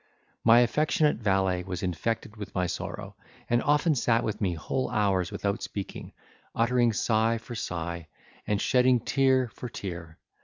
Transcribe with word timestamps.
My 0.43 0.61
affectionate 0.61 1.17
valet 1.17 1.61
was 1.63 1.83
infected 1.83 2.35
with 2.35 2.55
my 2.55 2.65
sorrow, 2.65 3.15
and 3.47 3.61
often 3.61 3.93
sat 3.93 4.23
with 4.23 4.41
me 4.41 4.55
whole 4.55 4.89
hours 4.89 5.31
without 5.31 5.61
speaking, 5.61 6.11
uttering 6.55 6.91
sigh 6.91 7.37
for 7.37 7.53
sigh, 7.53 8.07
and 8.47 8.59
shedding 8.59 9.01
tear 9.01 9.49
for 9.49 9.69
tear. 9.69 10.17